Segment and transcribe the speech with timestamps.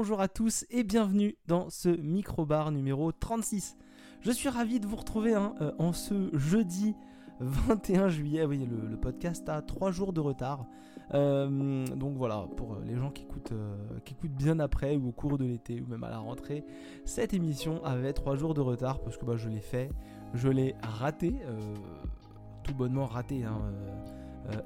[0.00, 3.76] bonjour à tous et bienvenue dans ce micro-bar numéro 36.
[4.22, 6.96] Je suis ravi de vous retrouver hein, euh, en ce jeudi
[7.40, 8.46] 21 juillet.
[8.46, 10.64] Oui, le, podcast a 3 jours de retard.
[11.12, 13.76] Euh, donc voilà, pour les gens qui écoutent, euh,
[14.06, 16.64] qui écoutent bien après ou au cours de l'été ou même à la rentrée,
[17.04, 19.90] cette émission avait 3 jours de retard parce que bah, je l'ai fait,
[20.32, 21.34] je l'ai raté,
[22.64, 23.44] tout bonnement raté.
[23.44, 23.60] Hein,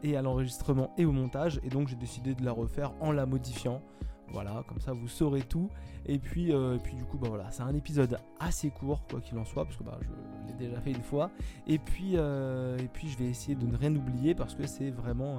[0.04, 3.26] et à l'enregistrement et au montage et donc j'ai décidé de la refaire en la
[3.26, 3.82] modifiant
[4.30, 5.70] voilà, comme ça vous saurez tout.
[6.06, 9.44] Et puis, euh, du coup, bah voilà, c'est un épisode assez court, quoi qu'il en
[9.44, 11.30] soit, parce que bah, je l'ai déjà fait une fois.
[11.66, 14.90] Et puis, euh, et puis je vais essayer de ne rien oublier parce que c'est
[14.90, 15.38] vraiment,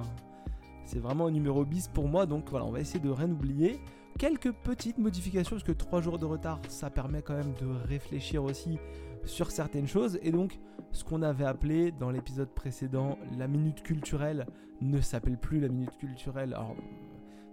[0.84, 2.26] c'est vraiment un numéro bis pour moi.
[2.26, 3.80] Donc voilà, on va essayer de rien oublier.
[4.18, 8.42] Quelques petites modifications, parce que 3 jours de retard, ça permet quand même de réfléchir
[8.42, 8.78] aussi
[9.24, 10.18] sur certaines choses.
[10.22, 10.58] Et donc,
[10.92, 14.46] ce qu'on avait appelé dans l'épisode précédent la minute culturelle
[14.80, 16.54] ne s'appelle plus la minute culturelle.
[16.54, 16.74] Alors,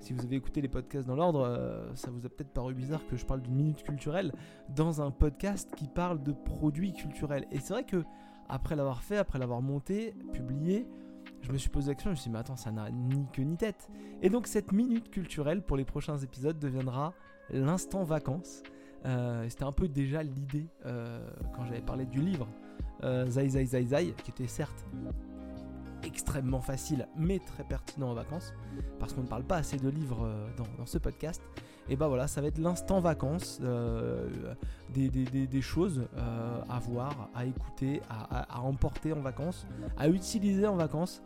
[0.03, 3.05] si vous avez écouté les podcasts dans l'ordre, euh, ça vous a peut-être paru bizarre
[3.07, 4.33] que je parle d'une minute culturelle
[4.75, 7.47] dans un podcast qui parle de produits culturels.
[7.51, 8.03] Et c'est vrai que
[8.49, 10.85] après l'avoir fait, après l'avoir monté, publié,
[11.41, 13.25] je me suis posé la question, je me suis dit, mais attends, ça n'a ni
[13.31, 13.89] queue ni tête.
[14.21, 17.13] Et donc cette minute culturelle pour les prochains épisodes deviendra
[17.49, 18.61] l'instant vacances.
[19.05, 22.47] Euh, c'était un peu déjà l'idée euh, quand j'avais parlé du livre
[23.03, 24.85] Zai Zai Zai Zai, qui était certes
[26.03, 28.53] extrêmement facile mais très pertinent en vacances
[28.99, 31.41] parce qu'on ne parle pas assez de livres euh, dans, ce podcast.
[31.89, 34.29] Et bah voilà ça va être l'instant vacances euh,
[34.93, 41.21] des, choses euh, à voir à écouter à, emporter en vacances à utiliser en vacances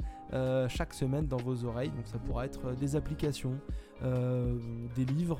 [0.67, 1.91] chaque semaine dans vos oreilles.
[1.91, 3.59] Donc ça pourra être des applications
[4.01, 5.39] des livres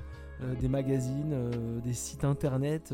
[0.60, 2.94] des magazines des sites internet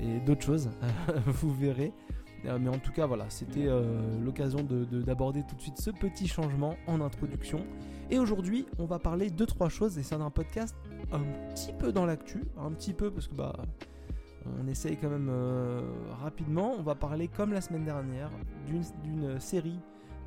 [0.00, 0.68] et d'autres choses.
[1.26, 1.92] Vous verrez
[2.44, 6.76] mais en tout cas, voilà, c'était euh, l'occasion d'aborder tout de suite ce petit changement
[6.86, 7.64] en introduction.
[8.10, 10.76] Et aujourd'hui, on va parler de trois choses, et c'est un podcast
[11.12, 11.20] un
[11.54, 13.54] petit peu dans l'actu, un petit peu parce que bah
[14.60, 15.80] on essaye quand même euh,
[16.20, 16.74] rapidement.
[16.78, 18.30] On va parler comme la semaine dernière
[18.66, 19.78] d'une série,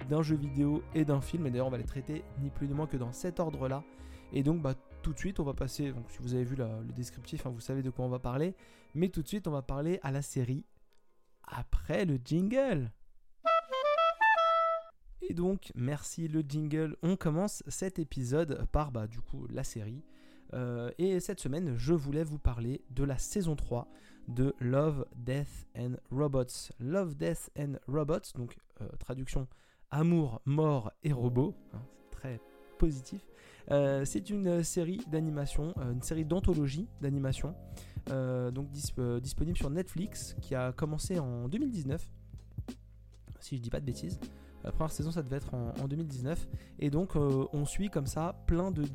[0.09, 1.45] d'un jeu vidéo et d'un film.
[1.45, 3.83] Et d'ailleurs, on va les traiter ni plus ni moins que dans cet ordre-là.
[4.33, 4.73] Et donc, bah,
[5.03, 5.91] tout de suite, on va passer.
[5.91, 8.55] Donc, si vous avez vu le descriptif, hein, vous savez de quoi on va parler.
[8.95, 10.63] Mais tout de suite, on va parler à la série
[11.47, 12.91] après le jingle.
[15.21, 16.95] Et donc, merci le jingle.
[17.01, 20.03] On commence cet épisode par bah, du coup la série.
[20.53, 23.87] Euh, et cette semaine, je voulais vous parler de la saison 3
[24.27, 26.71] de Love, Death and Robots.
[26.79, 29.47] Love, Death and Robots, donc euh, traduction
[29.91, 31.55] amour, mort et robots.
[31.73, 31.81] Hein,
[32.11, 32.39] très
[32.77, 33.25] positif.
[33.71, 37.53] Euh, c'est une série d'animation, une série d'anthologie d'animation
[38.07, 38.69] donc
[38.99, 42.09] euh, disponible sur Netflix, qui a commencé en 2019,
[43.39, 44.19] si je dis pas de bêtises.
[44.63, 46.47] La première saison, ça devait être en, 2019.
[46.79, 48.85] Et donc, euh, on suit comme ça plein de,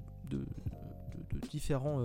[1.51, 2.01] différents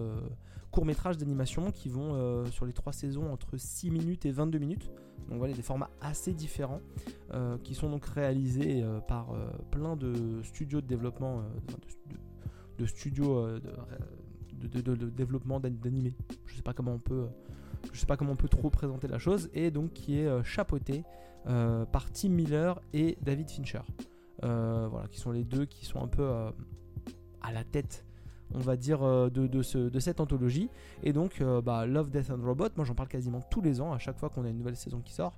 [0.72, 4.90] courts-métrages d'animation qui vont sur les trois saisons entre 6 minutes et 22 minutes.
[5.30, 6.82] Donc voilà, des formats assez différents
[7.64, 9.34] qui sont donc réalisés par
[9.72, 11.44] plein de studios de développement,
[12.78, 13.60] de, studios
[14.58, 16.14] de, développement d'animé.
[16.46, 16.64] Je sais
[17.94, 20.44] je sais pas comment on peut trop présenter la chose, et donc qui est euh,
[20.44, 21.04] chapeauté
[21.48, 23.82] euh, par Tim Miller et David Fincher.
[24.44, 26.30] Euh, voilà, qui sont les deux qui sont un peu
[27.42, 28.04] à la tête
[28.54, 30.70] on va dire, de, de, cette anthologie.
[31.04, 33.98] Et donc, bah, Love, Death and Robot, moi j'en parle quasiment tous les ans, à
[33.98, 35.38] chaque fois qu'on a une nouvelle saison qui sort.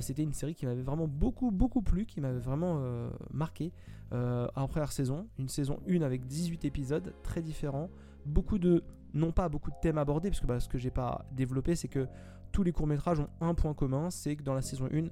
[0.00, 3.72] C'était une série qui m'avait vraiment beaucoup, beaucoup plu, qui m'avait vraiment marqué
[4.10, 5.28] en première saison.
[5.38, 7.88] Une saison 1 avec 18 épisodes, très différents,
[8.26, 8.84] beaucoup de,
[9.14, 11.88] non pas beaucoup de thèmes abordés, parce que bah, ce que j'ai pas développé, c'est
[11.88, 12.06] que
[12.52, 15.08] tous les courts-métrages ont un point commun, c'est que dans la saison 1,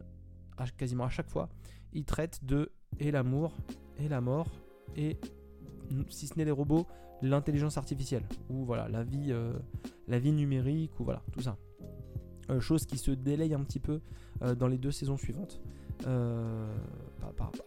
[0.77, 1.49] quasiment à chaque fois,
[1.93, 3.57] ils traitent de et l'amour,
[3.99, 4.49] et la mort,
[4.97, 5.19] et
[6.09, 6.87] si ce n'est les robots,
[7.23, 9.53] l'intelligence artificielle, ou voilà, la vie, euh,
[10.09, 11.57] la vie numérique, ou voilà, tout ça.
[12.51, 14.01] Euh, chose qui se délaye un petit peu
[14.43, 15.61] euh, dans les deux saisons suivantes.
[16.07, 16.67] Euh,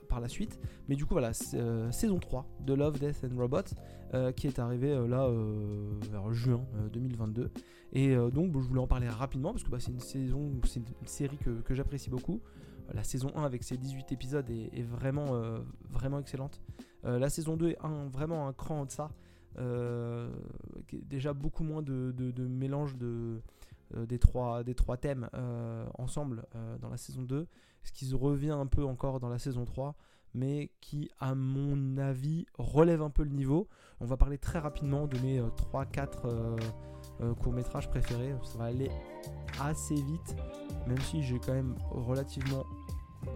[0.09, 0.59] par, la suite.
[0.87, 3.73] Mais du coup, voilà, euh, saison 3 de Love, Death and Robots
[4.13, 5.27] euh, qui est arrivée là
[6.11, 7.51] vers juin 2022.
[7.93, 11.07] Et donc, je voulais en parler rapidement parce que bah, c'est une saison, c'est une
[11.07, 12.41] série que, j'apprécie beaucoup.
[12.93, 15.39] La saison 1 avec ses 18 épisodes est, vraiment,
[15.89, 16.61] vraiment excellente.
[17.03, 17.77] la saison 2 est
[18.11, 19.09] vraiment un cran de ça.
[20.91, 23.41] déjà beaucoup moins de, mélange de,
[23.95, 27.47] des, trois, des trois thèmes euh, ensemble euh, dans la saison 2,
[27.83, 29.95] ce qui revient un peu encore dans la saison 3,
[30.33, 33.67] mais qui, à mon avis, relève un peu le niveau.
[33.99, 36.57] On va parler très rapidement de mes 3-4
[37.39, 38.33] courts-métrages préférés.
[38.43, 38.89] Ça va aller
[39.61, 40.35] assez vite,
[40.87, 42.63] même si j'ai quand même relativement,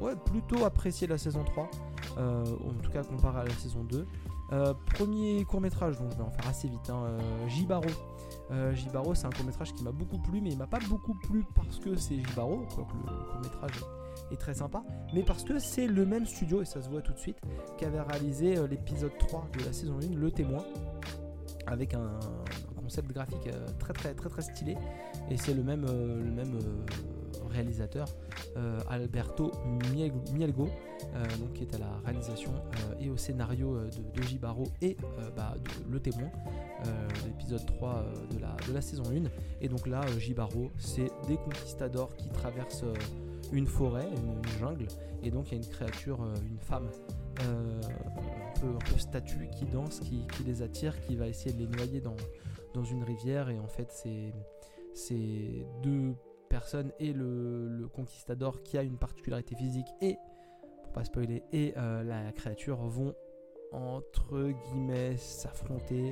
[0.01, 1.69] ouais, plutôt apprécié la saison 3,
[2.17, 4.07] en tout cas comparé à la saison 2.
[4.95, 6.89] premier court métrage, donc je vais en faire assez vite.
[6.89, 7.85] Hein, Jibaro.
[8.73, 11.43] Jibaro, c'est un court métrage qui m'a beaucoup plu, mais il m'a pas beaucoup plu
[11.53, 13.83] parce que c'est Jibaro, quoique le court métrage
[14.31, 14.83] est très sympa,
[15.13, 17.39] mais parce que c'est le même studio, et ça se voit tout de suite,
[17.77, 20.63] qui avait réalisé l'épisode 3 de la saison 1, Le Témoin,
[21.67, 22.19] avec un,
[22.87, 24.77] concept graphique euh, très très très très stylé
[25.29, 26.85] et c'est le même, euh, le même euh,
[27.57, 28.07] réalisateur
[28.89, 29.51] Alberto
[30.33, 30.69] Mielgo
[31.39, 32.51] donc, qui est à la réalisation
[32.99, 34.97] et au scénario de, de Jibaro et
[35.35, 36.29] bah, de Le Témoin
[37.25, 39.29] l'épisode 3 de, la, de la saison 1
[39.61, 42.85] et donc là Jibaro c'est des conquistadors qui traversent
[43.51, 44.87] une forêt, une, jungle
[45.23, 46.19] et donc il y a une créature,
[46.49, 46.89] une femme
[47.41, 52.01] un, peu, statue qui danse, qui, qui, les attire, qui va essayer de les noyer
[52.01, 52.15] dans,
[52.73, 53.49] dans une rivière.
[53.49, 53.91] Et en fait
[54.93, 55.23] c'est
[55.83, 56.13] deux
[56.47, 60.17] personnes et le, conquistador qui a une particularité physique et
[60.83, 63.15] pour pas spoiler et euh, la créature vont
[63.71, 66.11] entre guillemets s'affronter,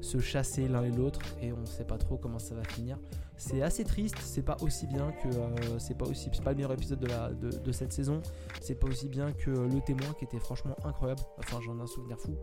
[0.00, 2.98] se chasser l'un et l'autre et on sait pas trop comment ça va finir.
[3.42, 6.56] C'est assez triste, c'est pas aussi bien que euh, c'est pas aussi c'est pas le
[6.58, 8.22] meilleur épisode de cette saison,
[8.60, 11.22] c'est pas aussi bien que le témoin qui était franchement incroyable.
[11.38, 12.36] Enfin, j'en ai un souvenir fou.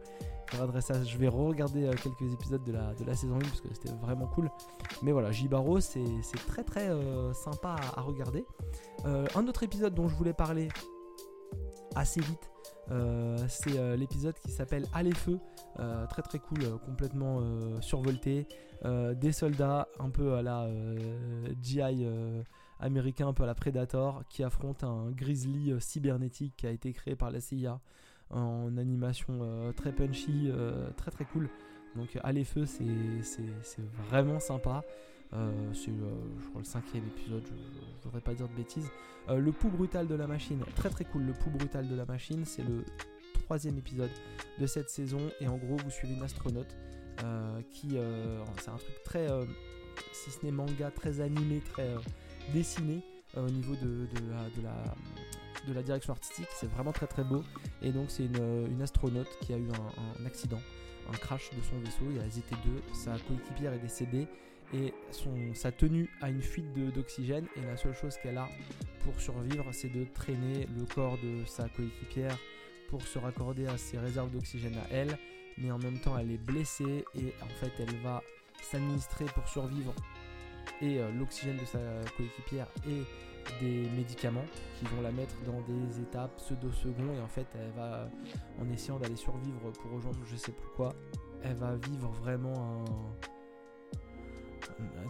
[0.52, 4.52] Je vais re-regarder euh, quelques épisodes de la, saison 1 parce que c'était vraiment cool.
[5.02, 6.04] Mais voilà, Jibaro, c'est
[6.48, 8.46] très très euh, sympa à, regarder.
[9.06, 10.68] un autre épisode dont je voulais parler
[11.96, 12.52] assez vite,
[13.48, 15.40] c'est euh, l'épisode qui s'appelle Allez Feu,
[15.80, 17.42] euh, très très cool, complètement
[17.82, 18.48] survolté.
[18.84, 20.68] des soldats un peu à la
[21.62, 22.06] GI
[22.80, 27.16] américain, un peu à la Predator, qui affrontent un grizzly cybernétique qui a été créé
[27.16, 27.80] par la CIA
[28.30, 30.52] en animation très punchy,
[30.96, 31.50] très très cool.
[31.96, 34.82] Donc Allez Feu, c'est vraiment sympa.
[35.34, 36.10] Euh, c'est euh,
[36.42, 38.90] je crois le cinquième épisode, je, ne voudrais pas dire de bêtises.
[39.30, 41.24] Euh, le pouls brutal de la machine, très très cool.
[41.24, 42.84] Le pouls brutal de la machine, c'est le
[43.44, 44.10] troisième épisode
[44.60, 46.76] de cette saison et en gros vous suivez une astronaute
[47.72, 47.98] qui,
[48.62, 49.28] c'est un truc très,
[50.14, 51.96] si ce n'est manga, très animé, très
[52.54, 53.02] dessiné
[53.36, 54.74] au niveau de, de, la,
[55.68, 56.48] de, la, direction artistique.
[56.52, 57.44] C'est vraiment très très beau
[57.82, 60.62] et donc c'est une, astronaute qui a eu un, accident
[61.12, 64.28] un crash de son vaisseau, il a hésité deux, sa coéquipière est décédée
[64.74, 68.48] et son, sa tenue a une fuite d'oxygène et la seule chose qu'elle a
[69.04, 72.38] pour survivre c'est de traîner le corps de sa coéquipière
[72.90, 75.18] pour se raccorder à ses réserves d'oxygène à elle.
[75.58, 78.22] Mais en même temps elle est blessée et en fait elle va
[78.62, 79.94] s'administrer pour survivre.
[80.82, 81.80] Et euh, l'oxygène de sa
[82.16, 83.04] coéquipière et
[83.60, 84.46] des médicaments
[84.78, 88.08] qui vont la mettre dans des étapes pseudo-second et en fait elle va
[88.62, 90.94] en essayant d'aller survivre pour rejoindre je sais plus quoi
[91.44, 93.39] elle va vivre vraiment un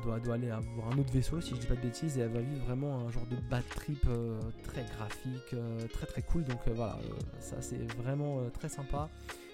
[0.03, 2.31] doit, doit, aller avoir un autre vaisseau si je dis pas de bêtises et elle
[2.31, 6.43] va vivre vraiment un genre de bad trip euh, très graphique, euh, très très cool.
[6.43, 6.97] Donc euh, voilà
[7.39, 9.09] ça c'est vraiment très sympa.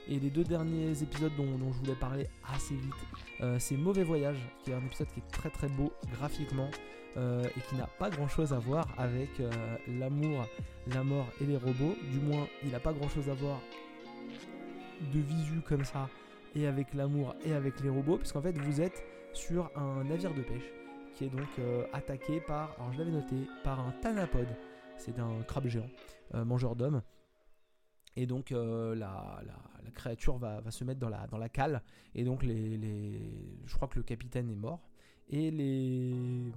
[0.08, 4.72] Et les deux derniers épisodes dont, je voulais parler assez vite c'est Mauvais Voyage qui
[4.72, 6.70] est un épisode qui est très très beau graphiquement
[7.18, 9.30] et qui n'a pas grand chose à voir avec
[9.88, 10.46] l'amour,
[10.94, 11.96] la mort et les robots.
[12.12, 13.60] Du moins il n'a pas grand chose à voir
[15.12, 16.08] de visu comme ça
[16.56, 19.04] et avec l'amour et avec les robots puisqu'en fait vous êtes
[19.36, 20.72] sur un navire de pêche
[21.16, 24.48] qui est donc euh, attaqué par, alors je l'avais noté, par un thanapode.
[24.98, 25.90] C'est un crabe géant,
[26.34, 27.02] euh, mangeur d'hommes.
[28.18, 29.42] Et donc euh, la,
[29.94, 31.82] créature va, se mettre dans la, dans la cale.
[32.14, 34.90] Et donc les, les, je crois que le capitaine est mort.
[35.30, 36.52] Et les,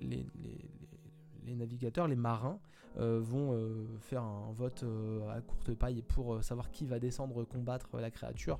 [0.00, 2.58] les navigateurs, les marins,
[2.96, 3.56] vont
[4.00, 4.84] faire un vote
[5.30, 8.58] à courte paille pour savoir qui va descendre combattre la créature.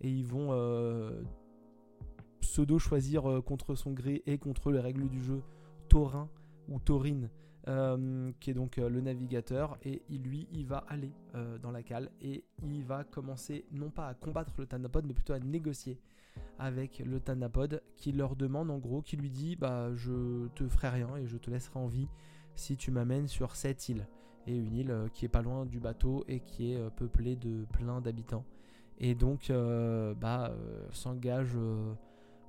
[0.00, 0.52] Et ils vont
[2.44, 5.42] pseudo choisir euh, contre son gré et contre les règles du jeu
[5.88, 6.28] Taurin
[6.68, 7.30] ou Taurine,
[7.68, 11.12] euh, qui est donc euh, le navigateur, et lui, il va aller
[11.62, 15.32] dans la cale et il va commencer non pas à combattre le Thanapod, mais plutôt
[15.32, 15.98] à négocier
[16.58, 20.90] avec le Thanapod, qui leur demande en gros, qui lui dit bah je te ferai
[20.90, 22.08] rien et je te laisserai en vie
[22.54, 24.06] si tu m'amènes sur cette île
[24.46, 28.00] et une île qui est pas loin du bateau et qui est peuplée de plein
[28.00, 28.44] d'habitants.
[28.98, 29.50] Et donc
[30.20, 30.54] bah
[30.92, 31.56] s'engage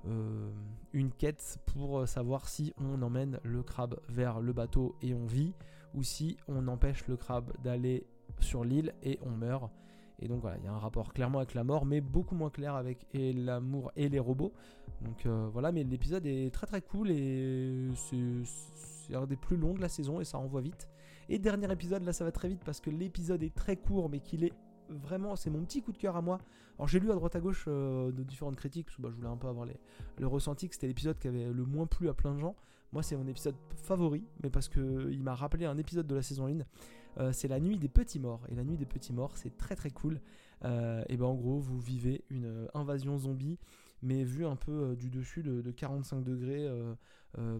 [0.08, 0.52] euh,
[0.94, 5.54] une quête pour savoir si on emmène le crabe vers le bateau et on vit,
[5.94, 8.06] ou si on empêche le crabe d'aller
[8.40, 9.72] sur l'île et on meurt.
[10.20, 12.50] Et donc voilà, il y a un rapport clairement avec la mort, mais beaucoup moins
[12.50, 14.54] clair avec l'amour et les robots.
[15.02, 19.74] Donc euh, voilà, mais l'épisode est très très cool et c'est un des plus longs
[19.74, 20.88] de la saison et ça envoie vite.
[21.28, 24.20] Et dernier épisode, là ça va très vite parce que l'épisode est très court mais
[24.20, 24.54] qu'il est
[24.90, 26.40] vraiment, c'est mon petit coup de cœur à moi.
[26.78, 29.16] Alors j'ai lu à droite à gauche euh, de différentes critiques, parce que bah, je
[29.16, 29.80] voulais un peu avoir les,
[30.18, 32.56] le ressenti que c'était l'épisode qui avait le moins plu à plein de gens.
[32.92, 36.48] Moi c'est mon épisode favori, mais parce qu'il m'a rappelé un épisode de la saison
[36.48, 37.32] 1.
[37.34, 38.42] c'est la nuit des petits morts.
[38.50, 40.22] Et la nuit des petits morts, c'est très très cool.
[40.64, 43.58] et ben en gros, vous vivez une invasion zombie,
[44.06, 46.70] mais vue un peu du dessus de, 45 degrés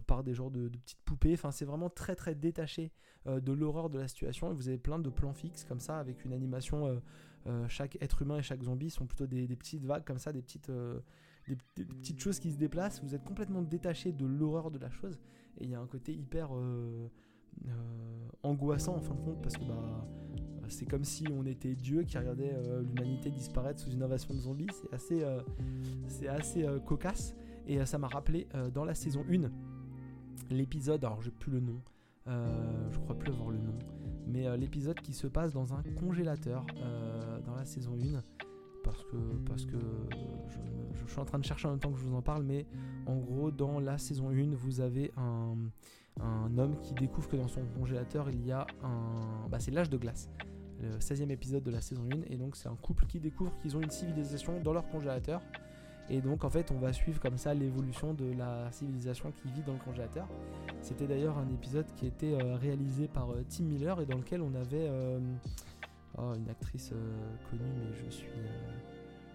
[0.06, 1.34] par des genres de, petites poupées.
[1.34, 2.92] Enfin, c'est vraiment très très détaché
[3.26, 4.50] de l'horreur de la situation.
[4.50, 7.02] Et vous avez plein de plans fixes comme ça, avec une animation.
[7.68, 10.70] chaque être humain et chaque zombie sont plutôt des, petites vagues comme ça, des petites
[11.48, 15.18] des, petites choses qui se déplacent, vous êtes complètement détaché de l'horreur de la chose,
[15.58, 17.08] et il y a un côté hyper euh,
[17.66, 20.06] euh, angoissant en fin de compte, parce que bah,
[20.68, 24.40] c'est comme si on était Dieu qui regardait euh, l'humanité disparaître sous une invasion de
[24.40, 25.24] zombies, c'est assez,
[26.08, 27.34] c'est assez cocasse,
[27.66, 29.50] et ça m'a rappelé dans la saison 1,
[30.54, 31.80] l'épisode, alors j'ai plus le nom,
[32.26, 33.74] je crois plus avoir le nom,
[34.26, 36.64] mais l'épisode qui se passe dans un congélateur
[37.44, 38.22] dans la saison 1
[38.86, 39.16] parce que,
[39.48, 39.76] parce que
[40.94, 42.66] je, suis en train de chercher en même temps que je vous en parle, mais
[43.06, 45.56] en gros, dans la saison 1, vous avez un,
[46.20, 49.48] un homme qui découvre que dans son congélateur, il y a un.
[49.48, 50.30] Bah, c'est l'âge de glace,
[50.82, 53.76] le 16e épisode de la saison 1, et donc c'est un couple qui découvre qu'ils
[53.76, 55.40] ont une civilisation dans leur congélateur.
[56.08, 59.62] Et donc en fait on va suivre comme ça l'évolution de la civilisation qui vit
[59.62, 60.28] dans le congélateur.
[60.80, 64.40] C'était d'ailleurs un épisode qui était euh, réalisé par euh, Tim Miller et dans lequel
[64.40, 65.18] on avait euh,
[66.18, 66.94] Oh, une actrice
[67.50, 68.30] connue, mais je suis,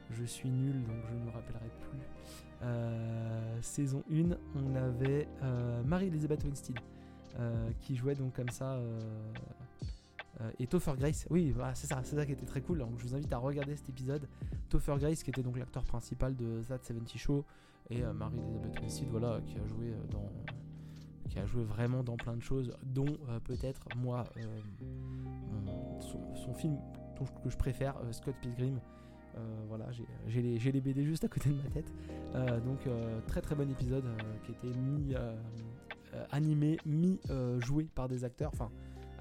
[0.10, 3.62] je nul, donc je ne me rappellerai plus.
[3.62, 5.28] Saison 1, on avait
[5.86, 6.80] Marie-Elisabeth Winstead,
[7.82, 8.80] qui jouait donc comme ça.
[10.60, 12.80] Et Topher Grace, oui, voilà, c'est ça, qui était très cool.
[12.80, 14.28] Donc je vous invite à regarder cet épisode.
[14.70, 17.46] Topher Grace, qui était donc l'acteur principal de That 70 Show,
[17.90, 20.32] et Marie-Elisabeth Winstead, voilà, qui a joué dans
[21.30, 24.26] qui vraiment dans plein de choses, dont peut-être moi
[26.02, 26.78] son, film
[27.44, 28.80] que je préfère, euh, Scott Pilgrim.
[29.38, 29.88] Euh, voilà,
[30.28, 31.92] j'ai les, les, BD juste à côté de ma tête.
[32.36, 32.80] Euh, donc
[33.28, 34.04] très très bon épisode
[34.44, 35.16] qui était mi
[36.32, 37.20] animé, mi
[37.60, 38.52] joué par des acteurs.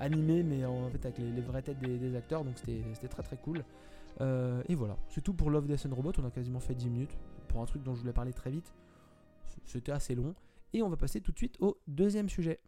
[0.00, 2.44] Animé mais en fait avec les, vraies têtes des, acteurs.
[2.44, 3.64] Donc c'était très très cool.
[4.20, 6.12] et voilà, c'est tout pour Love, Death and Robot.
[6.18, 7.16] On a quasiment fait 10 minutes
[7.48, 8.72] pour un truc dont je voulais parler très vite.
[9.64, 10.34] C'était assez long.
[10.72, 12.60] Et on va passer tout de suite au deuxième sujet.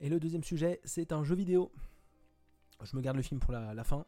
[0.00, 1.72] Et le deuxième sujet, c'est un jeu vidéo.
[2.82, 4.04] Je me garde le film pour la, fin.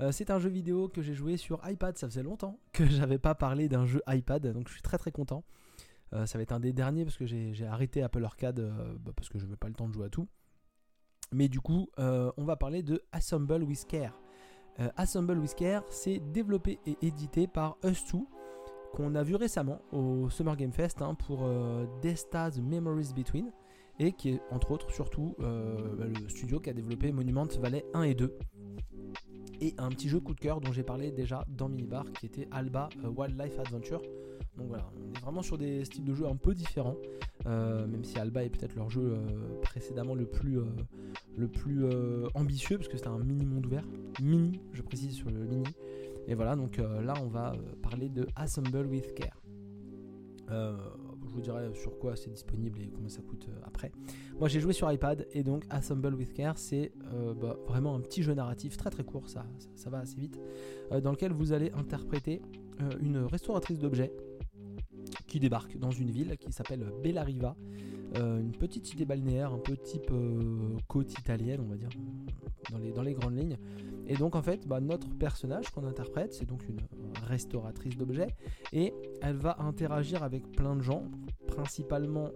[0.00, 1.96] Euh, c'est un jeu vidéo que j'ai joué sur iPad.
[1.96, 5.10] Ça faisait longtemps que j'avais pas parlé d'un jeu iPad, donc je suis très très
[5.10, 5.42] content.
[6.12, 9.12] Euh, ça va être un des derniers parce que j'ai arrêté Apple Arcade euh, bah,
[9.14, 10.28] parce que je n'avais pas le temps de jouer à tout.
[11.32, 14.18] Mais du coup, on va parler de Assemble with Care.
[14.96, 18.24] Assemble with Care, c'est développé et édité par Us2,
[18.94, 21.48] qu'on a vu récemment au Summer Game Fest hein, pour
[22.02, 23.52] Desta's Memories Between
[24.00, 27.84] et qui est entre autres surtout euh, bah, le studio qui a développé Monument Valley
[27.92, 28.38] 1 et 2
[29.60, 32.48] et un petit jeu coup de cœur dont j'ai parlé déjà dans Minibar qui était
[32.50, 34.00] Alba euh, Wildlife Adventure.
[34.56, 36.96] Donc voilà, on est vraiment sur des styles de jeu un peu différents,
[37.46, 39.16] euh, même si Alba est peut-être leur jeu
[39.62, 40.58] précédemment le plus,
[41.52, 41.84] plus
[42.34, 43.84] ambitieux, parce que c'était un mini monde ouvert,
[44.20, 45.68] mini, je précise sur le mini.
[46.28, 49.40] Et voilà, donc là on va parler de Assemble with Care
[51.30, 53.92] je vous dirai sur quoi c'est disponible et combien ça coûte euh, après.
[54.38, 58.00] Moi j'ai joué sur iPad et donc Assemble with Care c'est euh, bah, vraiment un
[58.00, 59.46] petit jeu narratif très très court, ça,
[59.86, 60.40] va assez vite,
[60.92, 62.42] euh, dans lequel vous allez interpréter
[63.02, 64.10] une restauratrice d'objets
[65.30, 67.56] qui débarque dans une ville qui s'appelle Bellariva,
[68.16, 70.12] une petite cité balnéaire un peu type
[70.88, 71.88] côte italienne on va dire,
[72.94, 73.56] dans les, grandes lignes.
[74.08, 76.80] Et donc en fait, bah, notre personnage qu'on interprète, c'est donc une
[77.28, 78.34] restauratrice d'objets,
[78.72, 81.04] et elle va interagir avec plein de gens,
[81.46, 82.30] principalement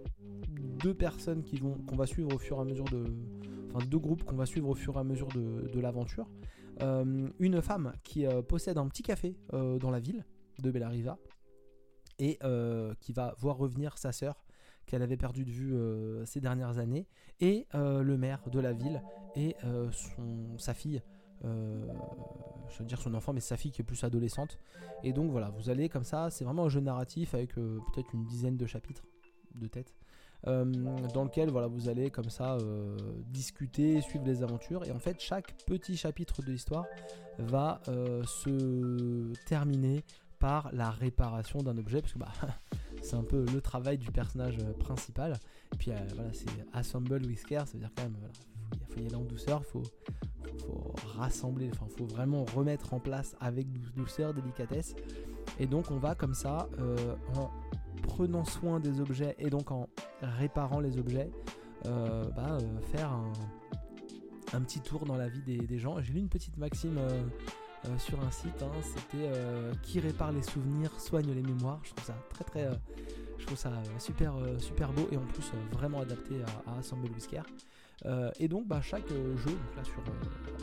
[0.83, 3.03] deux personnes qui vont qu'on va suivre au fur et à mesure de,
[3.83, 6.29] deux groupes qu'on va suivre au fur et à mesure de, l'aventure.
[6.81, 10.25] Euh, une femme qui euh, possède un petit café euh, dans la ville
[10.61, 11.17] de Bellariva
[12.19, 12.39] et
[13.01, 14.43] qui va voir revenir sa sœur
[14.85, 17.07] qu'elle avait perdu de vue ces dernières années,
[17.39, 19.01] et le maire de la ville
[19.35, 19.55] et
[19.91, 21.01] son, sa fille
[21.43, 21.85] euh,
[22.69, 24.57] je veux dire son enfant, mais sa fille qui est plus adolescente.
[25.03, 28.13] Et donc voilà, vous allez comme ça, c'est vraiment un jeu narratif avec euh, peut-être
[28.13, 29.03] une dizaine de chapitres
[29.53, 29.93] de tête.
[30.47, 30.65] Euh,
[31.13, 32.57] dans lequel voilà, vous allez comme ça
[33.27, 34.85] discuter, suivre les aventures.
[34.85, 36.85] Et en fait, chaque petit chapitre de l'histoire
[37.39, 40.03] va se terminer
[40.39, 42.31] par la réparation d'un objet, parce que bah,
[43.01, 45.33] c'est un peu le travail du personnage principal.
[45.73, 48.17] Et puis voilà, c'est Assemble with Care, ça veut dire quand même,
[48.73, 49.83] il faut y aller en douceur, faut,
[50.59, 54.95] faut rassembler, enfin faut vraiment remettre en place avec douceur, délicatesse.
[55.59, 57.49] Et donc on va comme ça, euh, en
[58.03, 59.87] prenant soin des objets et donc en
[60.21, 61.31] réparant les objets,
[61.85, 63.11] euh, bah, euh, faire
[64.53, 66.01] un, petit tour dans la vie des, gens.
[66.01, 66.97] J'ai lu une petite maxime
[67.97, 69.29] sur un site, hein, c'était
[69.83, 71.79] qui répare les souvenirs soigne les mémoires.
[71.83, 72.13] Je trouve ça
[73.55, 77.43] ça super beau et en plus vraiment adapté à, à Assemble Whisker.
[78.39, 80.01] et donc bah, chaque jeu, donc là sur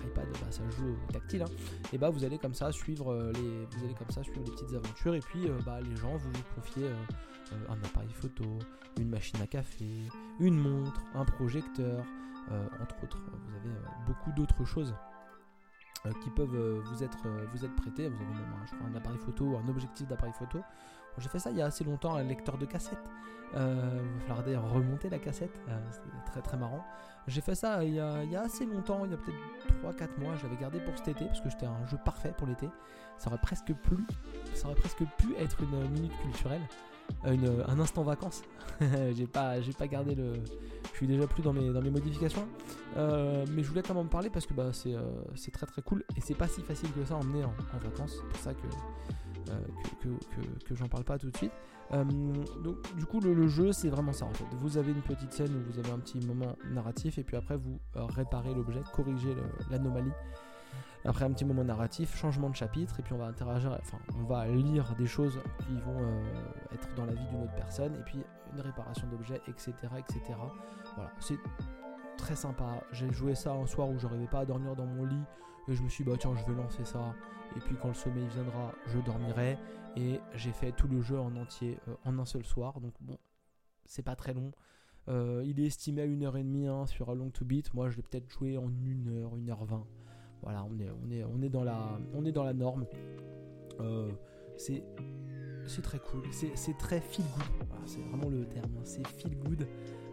[0.04, 1.50] iPad, bah, ça joue tactile, hein,
[1.92, 3.66] et bah vous allez comme ça suivre les,
[4.52, 6.88] petites aventures, et puis bah, les gens vous vous confiez
[7.68, 8.44] un appareil photo,
[8.98, 9.86] une machine à café,
[10.40, 12.04] une montre, un projecteur,
[12.80, 13.18] entre autres.
[13.46, 13.74] Vous avez
[14.06, 15.11] beaucoup d'autres choses euh,
[16.10, 18.08] qui peuvent euh, vous être, euh, vous être prêtés.
[18.08, 20.60] Vous avez même, un appareil photo, un objectif d'appareil photo.
[21.18, 22.98] J'ai fait ça il y a assez longtemps, un lecteur de cassette.
[23.52, 25.54] il va falloir d'ailleurs remonter la cassette,
[25.90, 26.82] c'est très très marrant.
[27.26, 30.34] J'ai fait ça il y, a, assez longtemps, il y a peut-être 3-4 mois.
[30.36, 32.70] Je l'avais gardé pour cet été parce que c'était un jeu parfait pour l'été.
[33.18, 34.06] Ça aurait presque pu,
[34.54, 36.62] ça aurait presque pu être une minute culturelle.
[37.24, 38.42] Euh, un instant vacances.
[39.14, 40.34] j'ai pas, j'ai pas gardé le.
[40.92, 42.46] Je suis déjà plus dans mes, dans mes modifications.
[42.96, 45.02] Euh, mais je voulais quand même en parler parce que bah, c'est, euh,
[45.34, 48.16] c'est très très cool et c'est pas si facile que ça emmener en, vacances.
[48.16, 48.66] C'est pour ça que,
[50.02, 51.52] que, que, que, j'en parle pas tout de suite.
[51.92, 54.44] donc, du coup, le, jeu c'est vraiment ça en fait.
[54.58, 57.56] Vous avez une petite scène où vous avez un petit moment narratif et puis après
[57.56, 59.34] vous réparez l'objet, corrigez
[59.70, 60.12] l'anomalie
[61.04, 64.24] après un petit moment narratif, changement de chapitre, et puis on va interagir, enfin on
[64.24, 68.02] va lire des choses qui vont euh, être dans la vie d'une autre personne, et
[68.04, 68.18] puis
[68.52, 70.20] une réparation d'objets, etc., etc.
[70.94, 71.38] Voilà, c'est
[72.16, 72.84] très sympa.
[72.92, 75.24] J'ai joué ça un soir où je n'arrivais pas à dormir dans mon lit,
[75.68, 77.14] et je me suis dit bah tiens je vais lancer ça,
[77.56, 79.58] et puis quand le sommeil viendra, je dormirai,
[79.96, 83.18] et j'ai fait tout le jeu en entier euh, en un seul soir, donc bon,
[83.84, 84.52] c'est pas très long.
[85.08, 87.74] Euh, il est estimé à 1h30 hein, sur Long to Beat.
[87.74, 89.82] Moi, je l'ai peut-être joué en 1h, 1h20.
[90.42, 92.84] Voilà, on est, on est, on est, dans, la, on est dans la norme.
[93.80, 94.10] Euh,
[94.56, 94.82] c'est
[95.82, 98.82] très cool, c'est très feel good, c'est vraiment le terme, hein.
[98.84, 99.66] c'est feel good.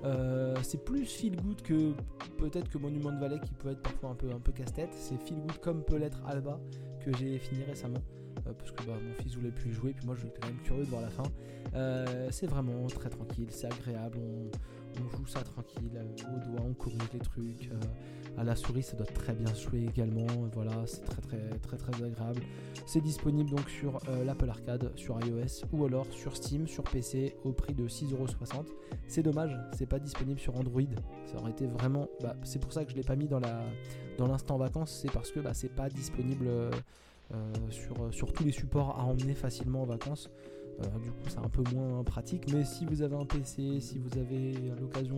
[0.05, 1.93] Euh, c'est plus feel que
[2.37, 4.91] peut-être que Monument de Valley qui peut être parfois un peu, casse-tête.
[4.93, 6.59] C'est feel good comme peut l'être Alba
[7.01, 8.01] que j'ai fini récemment.
[8.47, 10.59] Euh, parce que bah, mon fils voulait plus jouer, puis moi je suis quand même
[10.59, 11.23] curieux de voir la fin.
[12.31, 14.19] c'est vraiment très tranquille, c'est agréable,
[14.97, 17.69] on, joue ça tranquille, au doigt, on corrige les trucs
[18.39, 22.03] à la souris ça doit très bien jouer également voilà c'est très très très très
[22.03, 22.41] agréable.
[22.85, 27.35] C'est disponible donc sur euh, l'Apple Arcade sur iOS ou alors sur Steam sur PC
[27.43, 28.65] au prix de 6,60€
[29.07, 30.81] c'est dommage c'est pas disponible sur Android.
[31.25, 33.61] Ça aurait été vraiment bah, c'est pour ça que je l'ai pas mis dans la
[34.17, 36.71] dans l'instant vacances c'est parce que bah, c'est pas disponible euh,
[38.11, 40.29] sur tous les supports à emmener facilement en vacances
[41.03, 42.51] du coup, c'est un peu moins pratique.
[42.53, 45.17] Mais si vous avez un PC, si vous avez l'occasion,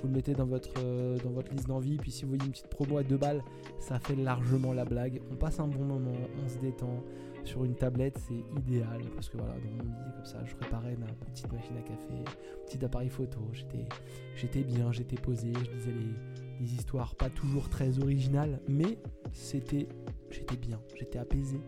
[0.00, 1.96] vous le mettez dans votre, euh, dans votre liste d'envie.
[1.96, 3.42] Puis si vous voyez une petite promo à 2 balles,
[3.78, 5.20] ça fait largement la blague.
[5.30, 6.12] On passe un bon moment,
[6.44, 7.02] on se détend.
[7.44, 10.96] Sur une tablette, c'est idéal parce que voilà, dans mon lit, comme ça, je réparais
[10.96, 12.24] ma petite machine à café,
[12.66, 13.38] petit appareil photo.
[13.52, 18.98] J'étais, bien, j'étais posé, je lisais les, des histoires pas toujours très originales, mais
[19.32, 19.86] c'était,
[20.28, 21.60] j'étais bien, j'étais apaisé.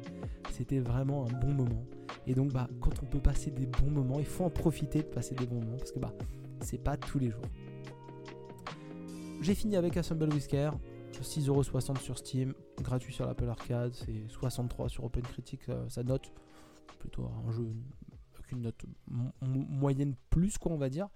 [0.51, 1.87] C'était vraiment un bon moment.
[2.29, 5.09] Et donc, bah, quand on peut passer des bons moments, il faut en profiter de
[5.09, 6.13] passer des bons moments parce que bah,
[6.61, 7.43] c'est pas tous les jours.
[9.41, 10.73] J'ai fini avec Assemble Whisker,
[11.23, 16.31] 6,60€ sur Steam, gratuit sur l'Apple Arcade, c'est 63 sur OpenCritic, euh, ça note
[16.99, 17.67] plutôt un jeu
[18.35, 18.85] avec une note
[19.41, 21.09] moyenne plus quoi on va dire.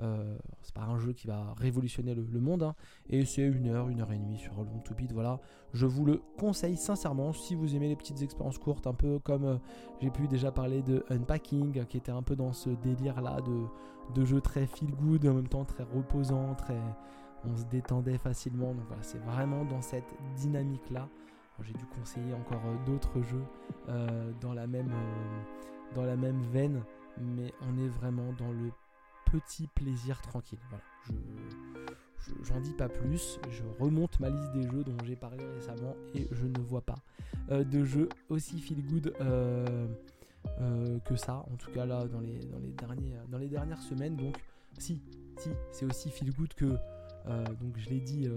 [0.00, 2.62] Euh, c'est pas un jeu qui va révolutionner le, monde.
[2.62, 2.74] Hein.
[3.08, 5.12] Et c'est une heure, une heure et demie sur Long to Beat.
[5.12, 5.40] Voilà,
[5.72, 9.44] je vous le conseille sincèrement si vous aimez les petites expériences courtes, un peu comme
[9.44, 9.56] euh,
[10.00, 14.20] j'ai pu déjà parler de Unpacking, qui était un peu dans ce délire là de,
[14.20, 16.78] de jeu très feel good, en même temps très reposant, très
[17.44, 18.74] on se détendait facilement.
[18.74, 21.08] Donc voilà, c'est vraiment dans cette dynamique là.
[21.62, 23.44] J'ai dû conseiller encore euh, d'autres jeux
[24.42, 24.92] dans la même
[25.94, 26.82] dans la même veine,
[27.18, 28.70] mais on est vraiment dans le
[29.32, 30.58] petit plaisir tranquille.
[30.70, 33.38] Voilà, je, j'en dis pas plus.
[33.50, 36.96] Je remonte ma liste des jeux dont j'ai parlé récemment et je ne vois pas
[37.50, 39.86] euh, de jeux aussi feel good euh,
[40.60, 41.44] euh, que ça.
[41.52, 44.16] En tout cas là dans les, dans les, derniers, dans les dernières semaines.
[44.16, 44.36] Donc
[44.78, 45.00] si,
[45.38, 46.76] si, c'est aussi feel good que
[47.60, 48.28] donc je l'ai dit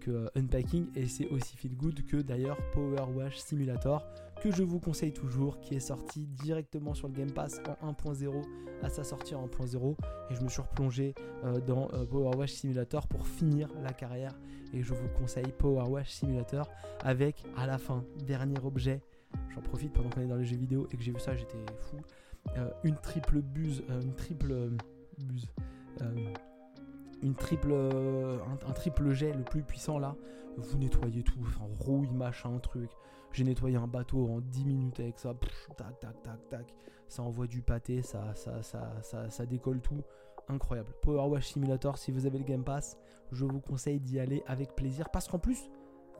[0.00, 4.04] que Unpacking et c'est aussi feel good que d'ailleurs Power Wash Simulator
[4.40, 8.42] que je vous conseille toujours, qui est sorti directement sur le Game Pass en 1.0
[8.82, 9.96] à sa sortie en 1.0.
[10.30, 14.34] Et je me suis replongé euh, dans euh, Power Wash Simulator pour finir la carrière.
[14.72, 16.68] Et je vous conseille Power Wash Simulator
[17.00, 19.02] avec à la fin, dernier objet.
[19.54, 21.58] J'en profite pendant qu'on est dans les jeux vidéo et que j'ai vu ça, j'étais
[21.78, 21.98] fou.
[22.56, 24.54] Euh, une triple buse, une triple
[25.18, 25.46] buse
[27.22, 30.16] une triple, un, triple jet le plus puissant là.
[30.56, 32.90] Vous nettoyez tout, enfin rouille, machin, truc.
[33.32, 35.34] J'ai nettoyé un bateau en 10 minutes avec ça.
[35.76, 36.74] tac, tac, tac, tac.
[37.08, 40.02] Ça envoie du pâté, ça, ça, ça, ça, décolle tout.
[40.48, 40.92] Incroyable.
[41.02, 42.98] Power Wash Simulator, si vous avez le Game Pass,
[43.32, 45.08] je vous conseille d'y aller avec plaisir.
[45.10, 45.70] Parce qu'en plus,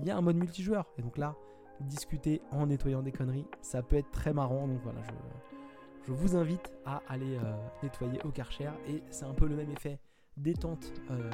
[0.01, 0.87] il y a un mode multijoueur.
[0.99, 1.37] Et donc là,
[1.81, 4.69] discuter en nettoyant des conneries, ça peut être très marrant.
[4.69, 8.71] Donc voilà, je, je vous invite à aller euh, nettoyer au Karcher.
[8.87, 9.99] Et c'est un peu le même effet
[10.37, 10.93] détente.
[11.11, 11.31] Euh,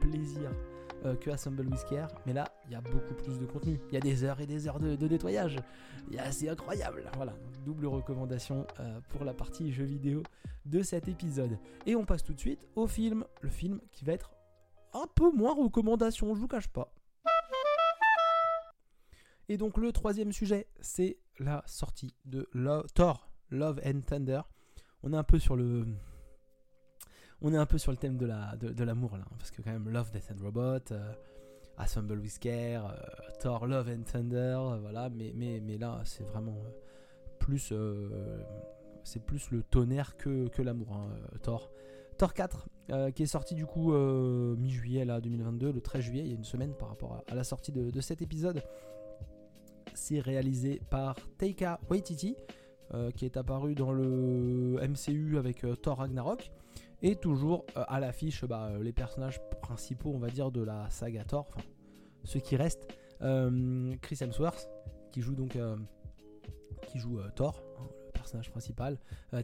[0.00, 0.50] plaisir
[1.04, 3.80] euh, que Assemble with Care, mais là, il y a beaucoup plus de contenu.
[3.88, 5.56] Il y a des heures et des heures de, nettoyage.
[6.30, 7.04] C'est incroyable.
[7.16, 7.32] Voilà,
[7.64, 10.22] double recommandation euh, pour la partie jeux vidéo
[10.64, 11.58] de cet épisode.
[11.86, 14.30] Et on passe tout de suite au film, le film qui va être
[14.92, 16.92] un peu moins recommandation, je vous cache pas.
[19.48, 22.48] Et donc le troisième sujet, c'est la sortie de
[22.94, 24.42] Thor, Love and Thunder.
[25.02, 25.86] On est un peu sur le,
[27.42, 29.72] on est un peu sur le thème de la de, l'amour là, parce que quand
[29.72, 31.12] même Love, Death and Robot, euh,
[31.76, 32.94] Assemble with Care, euh,
[33.40, 35.10] Thor, Love and Thunder, euh, voilà.
[35.10, 36.58] Mais là, c'est vraiment
[37.38, 41.08] plus le tonnerre que, l'amour, hein,
[41.42, 41.70] Thor.
[42.18, 42.68] Thor 4,
[43.14, 46.44] qui est sorti du coup mi-juillet là 2022, le 13 juillet, il y a une
[46.44, 48.62] semaine par rapport à, la sortie de, cet épisode.
[49.94, 52.36] C'est réalisé par Taika Waititi,
[53.16, 56.52] qui est apparu dans le MCU avec Thor Ragnarok.
[57.02, 60.88] Et toujours euh, à l'affiche, bah, euh, les personnages principaux, on va dire, de la
[60.88, 61.66] saga Thor, enfin,
[62.24, 62.86] ceux qui restent.
[63.22, 64.68] Euh, Chris Hemsworth,
[65.10, 65.58] qui joue donc
[66.88, 68.98] qui joue Thor, hein, le personnage principal.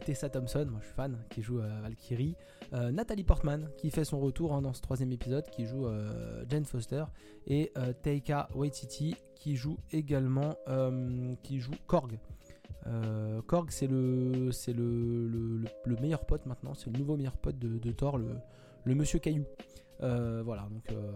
[0.05, 2.35] Tessa Thompson, moi je suis fan, qui joue Valkyrie.
[2.71, 5.87] Nathalie Portman, qui fait son retour hein, dans ce troisième épisode, qui joue
[6.49, 7.05] Jane Foster.
[7.47, 10.55] Et Taika Waititi, qui joue également
[11.43, 12.19] qui joue Korg.
[12.87, 17.91] Euh, Korg, c'est le, le, le, meilleur pote maintenant, c'est le nouveau meilleur pote de,
[17.91, 19.45] Thor, le, monsieur Caillou.
[20.01, 21.11] Euh, voilà, donc euh,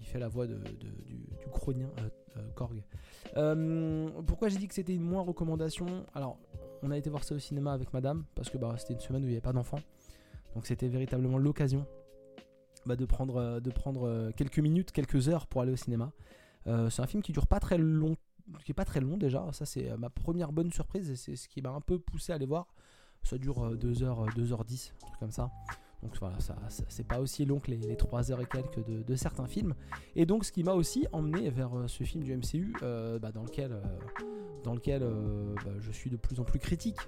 [0.00, 1.88] il, fait la voix du, du chronien
[2.54, 2.82] Korg.
[4.26, 5.86] pourquoi j'ai dit que c'était une moins recommandation?
[6.14, 6.38] Alors,
[6.82, 9.22] on a été voir ça au cinéma avec madame, parce que bah, c'était une semaine
[9.22, 9.80] où il n'y avait pas d'enfants.
[10.54, 11.86] Donc c'était véritablement l'occasion
[12.86, 16.12] bah, de prendre, de prendre quelques minutes, quelques heures pour aller au cinéma.
[16.66, 18.20] c'est un film qui dure pas très longtemps
[18.64, 19.46] qui est pas très long déjà.
[19.52, 22.32] Ça, c'est euh, ma première bonne surprise et c'est ce qui m'a un peu poussé
[22.32, 22.66] à aller voir.
[23.22, 25.50] Ça dure 2h, 2h10, un truc comme ça.
[26.02, 29.16] Donc voilà, ça, c'est pas aussi long que les, les 3 heures et quelques de,
[29.16, 29.74] certains films.
[30.14, 33.32] Et donc ce qui m'a aussi emmené vers euh, ce film du MCU, euh, bah,
[33.32, 33.80] dans lequel,
[34.62, 36.98] dans lequel bah, je suis de plus en plus critique.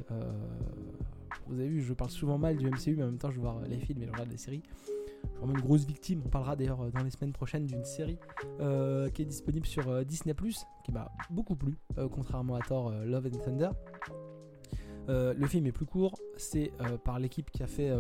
[1.46, 3.60] vous avez vu, je parle souvent mal du MCU, mais en même temps je voir
[3.60, 4.62] les films et je regarde les séries
[5.38, 6.22] vraiment une grosse victime.
[6.24, 8.18] On parlera d'ailleurs euh, dans les semaines prochaines d'une série
[8.60, 10.34] euh, qui est disponible sur euh, Disney⁇
[10.84, 11.76] qui m'a beaucoup plu,
[12.10, 13.70] contrairement à Thor Love and Thunder.
[15.08, 16.72] le film est plus court, c'est
[17.04, 17.92] par l'équipe qui a fait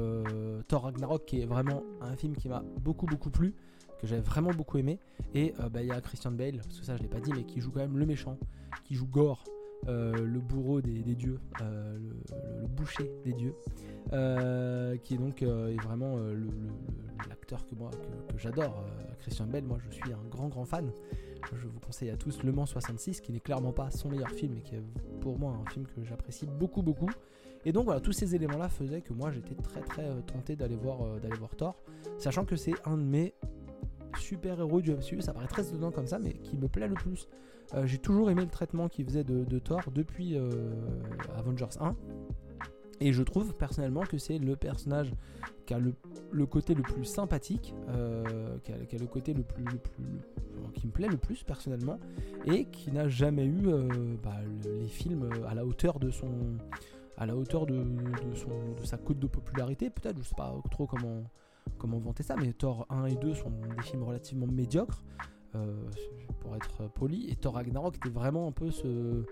[0.68, 3.54] Thor Ragnarok, qui est vraiment un film qui m'a beaucoup beaucoup plu,
[4.00, 4.98] que j'avais vraiment beaucoup aimé.
[5.34, 7.44] Et bah, il y a Christian Bale, parce que ça je l'ai pas dit, mais
[7.44, 8.38] qui joue quand même le méchant,
[8.84, 9.44] qui joue Gore,
[9.86, 13.54] le bourreau des, dieux, le, boucher des dieux,
[15.02, 16.18] qui est donc est vraiment
[17.28, 17.90] l'acteur que moi
[18.36, 19.64] j'adore, euh, Christian Bell.
[19.64, 20.90] Moi, je suis un grand grand fan.
[21.54, 24.54] Je vous conseille à tous Le Mans 66, qui n'est clairement pas son meilleur film,
[24.54, 24.82] mais qui est
[25.20, 27.10] pour moi un film que j'apprécie beaucoup beaucoup.
[27.64, 30.76] Et donc voilà, tous ces éléments-là faisaient que moi j'étais très très euh, tenté d'aller
[30.76, 31.76] voir euh, d'aller voir Thor,
[32.18, 33.34] sachant que c'est un de mes
[34.18, 35.20] super héros du MCU.
[35.20, 37.28] Ça paraît très étonnant comme ça, mais qui me plaît le plus.
[37.84, 40.36] J'ai toujours aimé le traitement qu'il faisait de, Thor depuis
[41.36, 41.94] Avengers 1.
[43.00, 45.12] Et je trouve personnellement que c'est le personnage
[45.66, 49.64] qui a le, côté le plus sympathique, euh, qui, a, le côté le plus,
[50.74, 51.98] qui me plaît le plus personnellement,
[52.46, 56.30] et qui n'a jamais eu euh, bah, les films à la hauteur de son,
[57.16, 57.84] à la hauteur de,
[58.34, 58.48] son,
[58.80, 61.22] de sa cote de popularité, peut-être, je sais pas trop comment,
[61.76, 65.04] comment vanter ça, mais Thor 1 et 2 sont des films relativement médiocres.
[65.54, 65.74] Euh,
[66.40, 67.30] pour être poli.
[67.30, 69.24] Et Thor Ragnarok était vraiment un peu ce,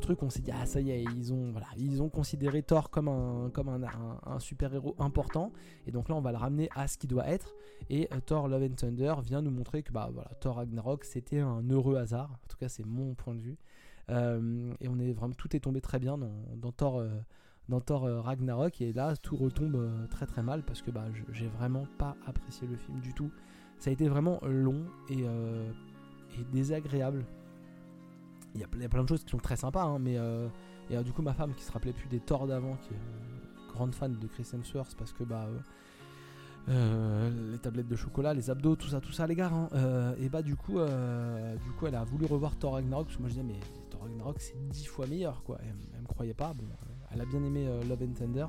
[0.00, 2.90] truc, on s'est dit, ah ça y est, ils ont, voilà, ils ont considéré Thor
[2.90, 3.80] comme un, comme un,
[4.26, 5.52] un, super-héros important.
[5.86, 7.54] Et donc là, on va le ramener à ce qu'il doit être.
[7.88, 11.38] Et euh, Thor Love and Thunder vient nous montrer que bah, voilà, Thor Ragnarok, c'était
[11.38, 12.30] un heureux hasard.
[12.30, 13.56] En tout cas, c'est mon point de vue.
[14.10, 17.02] Euh, et on est vraiment, tout est tombé très bien dans, dans Thor
[17.68, 21.86] dans Thor Ragnarok et là tout retombe très très mal parce que bah, j'ai vraiment
[21.98, 23.30] pas apprécié le film du tout
[23.80, 25.72] ça a été vraiment long et, euh,
[26.52, 27.24] désagréable.
[28.54, 30.48] Il y, a, plein de choses qui sont très sympas, hein, mais euh,
[30.90, 33.72] et, euh, du coup ma femme qui se rappelait plus des torts d'avant, qui est
[33.72, 35.48] grande fan de Chris Hemsworth parce que bah
[36.68, 39.50] les tablettes de chocolat, les abdos, tout ça, tout ça, les gars.
[39.52, 43.34] Hein, et bah du coup, du coup, elle a voulu revoir Thor Ragnarok moi je
[43.34, 45.58] disais mais Thor Ragnarok c'est dix fois meilleur quoi.
[45.62, 46.52] Elle, me croyait pas.
[46.52, 46.64] Bon,
[47.12, 48.46] elle a bien aimé Love and Tender.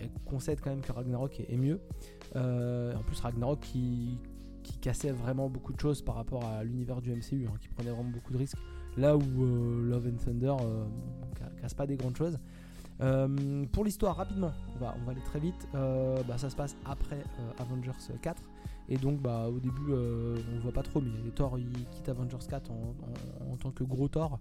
[0.00, 1.80] Elle, concède quand même que Ragnarok est mieux.
[2.36, 4.18] Euh, en plus, Ragnarok qui,
[4.80, 8.10] cassait vraiment beaucoup de choses par rapport à l'univers du MCU, hein, qui prenait vraiment
[8.10, 8.58] beaucoup de risques.
[8.96, 10.84] Là où euh, Love and Thunder euh,
[11.60, 12.38] casse pas des grandes choses.
[13.72, 15.68] pour l'histoire, rapidement, on va, aller très vite.
[15.72, 17.22] Bah, ça se passe après
[17.58, 18.42] Avengers 4.
[18.88, 22.70] Et donc, bah, au début, on voit pas trop, mais Thor il quitte Avengers 4
[22.70, 24.40] en, tant que gros Thor.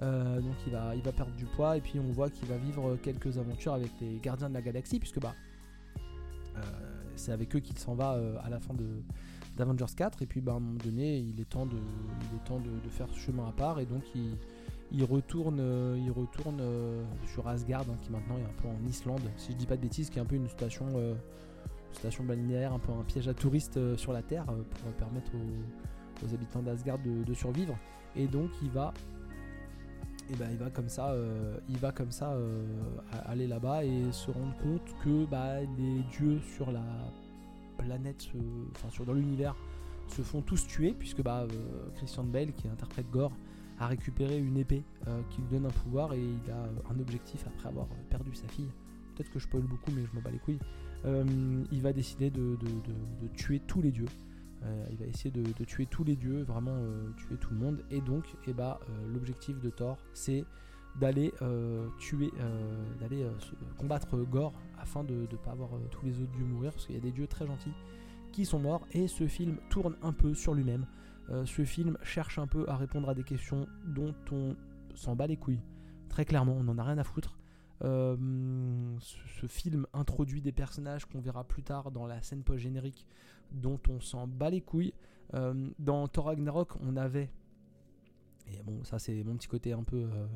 [0.00, 1.76] Donc, il va, il va perdre du poids.
[1.76, 4.98] Et puis, on voit qu'il va vivre quelques aventures avec les gardiens de la galaxie,
[4.98, 5.34] puisque bah,
[7.16, 8.74] c'est avec eux qu'il s'en va à la fin
[9.56, 12.44] d'Avengers 4 et puis bah, à un moment donné il est temps de, il est
[12.44, 14.36] temps de, faire ce chemin à part et donc il,
[14.92, 15.60] il retourne,
[15.98, 16.62] il retourne
[17.26, 19.82] sur Asgard hein, qui maintenant est un peu en Islande si je dis pas de
[19.82, 20.86] bêtises qui est un peu une station
[21.92, 26.62] station balnéaire un peu un piège à touristes sur la terre pour permettre aux, habitants
[26.62, 27.76] d'Asgard de, survivre
[28.16, 28.94] et donc il va
[30.32, 32.64] et ben il va comme ça, euh, il va comme ça euh,
[33.26, 36.84] aller là-bas et se rendre compte que bah, les dieux sur la
[37.76, 38.28] planète,
[38.74, 39.54] enfin sur dans l'univers,
[40.08, 43.32] se font tous tuer puisque bah, euh, Christian Bale qui interprète Gore
[43.78, 44.84] a récupéré une épée
[45.30, 48.68] qui lui donne un pouvoir et il a un objectif après avoir perdu sa fille.
[49.14, 50.60] Peut-être que je spoil beaucoup mais je m'en bats les couilles.
[51.72, 52.56] il va décider de
[53.34, 54.06] tuer tous les dieux.
[54.64, 57.82] Euh, il va essayer de, tuer tous les dieux, vraiment euh, tuer tout le monde.
[57.90, 60.44] Et donc, eh bah, euh, l'objectif de Thor, c'est
[61.00, 61.32] d'aller
[61.98, 62.30] tuer,
[63.00, 63.26] d'aller
[63.78, 66.98] combattre Gore afin de ne pas avoir tous les autres dieux mourir, parce qu'il y
[66.98, 67.72] a des dieux très gentils
[68.30, 68.86] qui sont morts.
[68.92, 70.84] Et ce film tourne un peu sur lui-même.
[71.46, 74.54] ce film cherche un peu à répondre à des questions dont on
[74.94, 75.62] s'en bat les couilles.
[76.10, 77.38] Très clairement, on n'en a rien à foutre.
[77.80, 83.06] ce, film introduit des personnages qu'on verra plus tard dans la scène post-générique
[83.54, 84.94] dont on s'en bat les couilles.
[85.34, 87.30] Euh, dans Thor Ragnarok, on avait,
[88.48, 90.26] et bon, ça c'est mon petit côté un peu euh,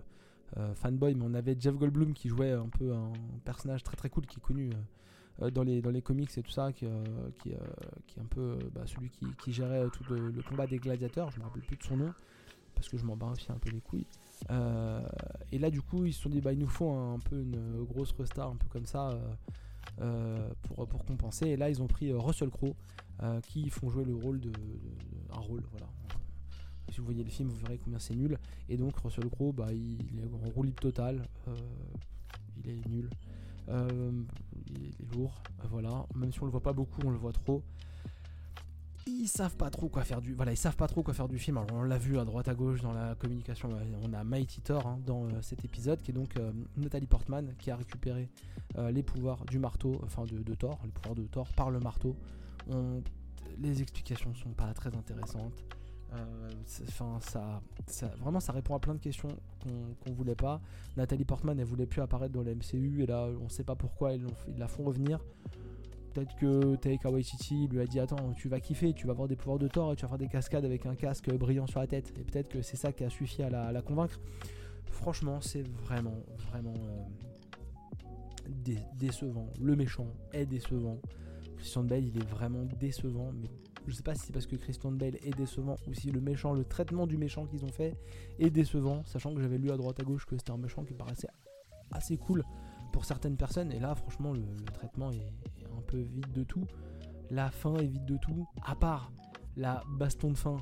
[0.57, 3.13] euh, fanboy, mais on avait Jeff Goldblum qui jouait un peu un
[3.45, 4.71] personnage très très cool qui est connu
[5.53, 6.87] dans, les, dans les comics et tout ça, qui,
[7.43, 7.51] qui,
[8.07, 11.31] qui est un peu bah, celui qui, qui, gérait tout le, combat des gladiateurs.
[11.31, 12.15] Je me rappelle plus de son nom
[12.75, 14.07] parce que je m'en bats un peu les couilles.
[15.53, 17.85] et là, du coup, ils se sont dit, bah, il nous faut un, peu une
[17.85, 19.19] grosse restar, un peu comme ça,
[20.63, 21.47] pour, pour compenser.
[21.49, 22.75] Et là, ils ont pris Russell Crowe,
[23.23, 24.53] euh, qui font jouer le rôle de,
[25.33, 25.87] un rôle voilà.
[26.91, 28.39] Si vous voyez le film vous verrez combien c'est nul.
[28.69, 31.55] Et donc Russell Crowe bah, il, est en roue libre total euh,
[32.59, 33.09] il est nul.
[33.71, 34.13] Euh,
[34.67, 35.43] il est lourd.
[35.71, 36.05] Voilà.
[36.15, 37.63] Même si on le voit pas beaucoup on le voit trop
[40.47, 42.81] ils savent pas trop quoi faire du film on l'a vu à droite à gauche
[42.81, 43.71] dans la communication
[44.03, 46.35] on a Mighty Thor hein, dans cet épisode qui est donc
[46.77, 48.29] Nathalie Portman qui a récupéré
[48.77, 52.17] les pouvoirs du marteau enfin de, Thor le pouvoir de Thor par le marteau
[53.59, 55.65] les explications sont pas très intéressantes.
[56.13, 56.51] Euh,
[56.89, 57.61] enfin, ça,
[58.21, 59.29] vraiment, ça répond à plein de questions
[60.05, 60.61] qu'on voulait pas.
[60.97, 64.13] Nathalie Portman, elle voulait plus apparaître dans la MCU et là, on sait pas pourquoi
[64.13, 64.25] ils,
[64.57, 65.21] la font revenir.
[66.17, 69.37] Peut-être que Taika Waititi lui a dit Attends, tu vas kiffer, tu vas avoir des
[69.37, 71.87] pouvoirs de Thor et tu vas faire des cascades avec un casque brillant sur la
[71.87, 72.11] tête.
[72.19, 74.19] Et peut-être que c'est ça qui a suffi à la, convaincre.
[74.87, 76.17] Franchement, c'est vraiment,
[76.51, 76.73] vraiment
[78.49, 79.51] euh, décevant.
[79.61, 81.03] Le méchant est décevant.
[81.59, 83.31] Christian Bale, il est vraiment décevant.
[83.35, 83.51] Mais
[83.87, 86.55] je sais pas si c'est parce que Christian Bale est décevant ou si le méchant,
[86.55, 87.95] le traitement du méchant qu'ils ont fait
[88.39, 89.05] est décevant.
[89.05, 91.29] Sachant que j'avais lu à droite à gauche que c'était un méchant qui paraissait
[91.93, 92.43] assez cool
[92.91, 93.71] pour certaines personnes.
[93.71, 95.31] Et là, franchement, le, traitement est,
[95.87, 96.65] peu vide de tout.
[97.31, 98.47] La fin est vide de tout.
[98.65, 99.13] À part
[99.57, 100.57] la baston de fin.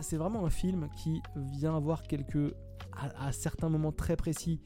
[0.00, 2.54] C'est vraiment un film qui vient avoir quelques.
[2.92, 4.60] à, certains moments très précis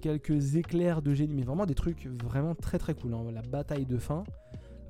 [0.00, 3.14] quelques éclairs de génie, mais vraiment des trucs vraiment très très cool.
[3.14, 3.24] Hein.
[3.32, 4.22] La bataille de fin,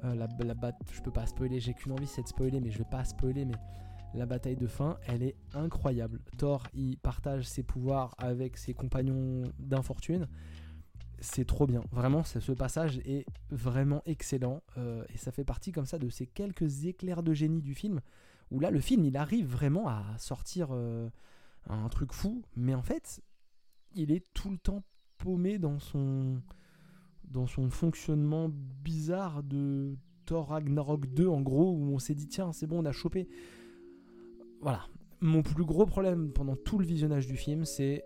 [0.04, 0.28] euh, la,
[0.92, 3.44] je peux pas spoiler, j'ai qu'une envie, c'est de spoiler, mais je vais pas spoiler,
[3.44, 3.54] mais
[4.14, 6.20] la bataille de fin, elle est incroyable.
[6.38, 10.26] Thor, il partage ses pouvoirs avec ses compagnons d'infortune.
[11.20, 11.82] C'est trop bien.
[11.92, 14.62] Vraiment, ce passage est vraiment excellent.
[14.76, 18.00] Euh, et ça fait partie comme ça de ces quelques éclairs de génie du film.
[18.50, 21.08] Où là, le film, il arrive vraiment à sortir euh,
[21.68, 22.42] un truc fou.
[22.54, 23.22] Mais en fait,
[23.94, 24.82] il est tout le temps
[25.18, 26.42] paumé dans son,
[27.24, 32.52] dans son fonctionnement bizarre de Thor Ragnarok 2 en gros où on s'est dit tiens
[32.52, 33.28] c'est bon on a chopé
[34.60, 34.86] voilà
[35.20, 38.04] mon plus gros problème pendant tout le visionnage du film c'est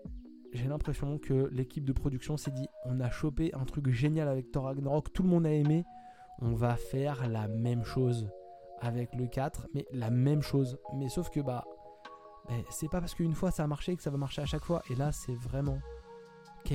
[0.53, 4.51] j'ai l'impression que l'équipe de production s'est dit on a chopé un truc génial avec
[4.51, 5.85] Thor Ragnarok tout le monde a aimé
[6.39, 8.29] on va faire la même chose
[8.79, 11.65] avec le 4 mais la même chose mais sauf que bah
[12.69, 14.81] c'est pas parce qu'une fois ça a marché que ça va marcher à chaque fois
[14.89, 15.79] et là c'est vraiment